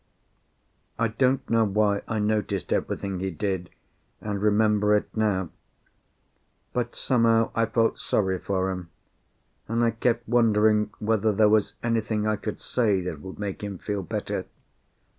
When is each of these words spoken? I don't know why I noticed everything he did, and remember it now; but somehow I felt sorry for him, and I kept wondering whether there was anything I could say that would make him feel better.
I 0.97 1.09
don't 1.09 1.47
know 1.47 1.63
why 1.63 2.01
I 2.07 2.17
noticed 2.17 2.73
everything 2.73 3.19
he 3.19 3.29
did, 3.29 3.69
and 4.19 4.41
remember 4.41 4.95
it 4.95 5.15
now; 5.15 5.51
but 6.73 6.95
somehow 6.95 7.51
I 7.53 7.67
felt 7.67 7.99
sorry 7.99 8.39
for 8.39 8.71
him, 8.71 8.89
and 9.67 9.83
I 9.83 9.91
kept 9.91 10.27
wondering 10.27 10.89
whether 10.97 11.31
there 11.31 11.49
was 11.49 11.75
anything 11.83 12.25
I 12.25 12.35
could 12.35 12.59
say 12.59 12.99
that 13.01 13.21
would 13.21 13.37
make 13.37 13.61
him 13.63 13.77
feel 13.77 14.01
better. 14.01 14.45